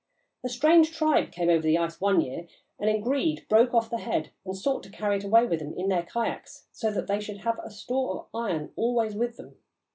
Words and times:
A 0.43 0.49
strange 0.49 0.91
tribe 0.97 1.31
came 1.31 1.47
over 1.51 1.61
the 1.61 1.77
ice 1.77 2.01
one 2.01 2.21
year 2.21 2.47
and, 2.79 2.89
in 2.89 3.01
greed, 3.01 3.45
broke 3.47 3.71
off 3.71 3.91
the 3.91 3.99
head 3.99 4.31
and 4.43 4.57
sought 4.57 4.81
to 4.81 4.89
carry 4.89 5.17
it 5.17 5.23
away 5.23 5.45
with 5.45 5.59
them 5.59 5.75
in 5.77 5.89
their 5.89 6.01
kayaks, 6.01 6.65
so 6.71 6.89
that 6.89 7.05
they 7.05 7.19
should 7.19 7.41
have 7.41 7.59
a 7.63 7.69
store 7.69 8.21
of 8.21 8.27
the 8.31 8.39
iron 8.39 8.73
always 8.75 9.13
with 9.13 9.37
them. 9.37 9.57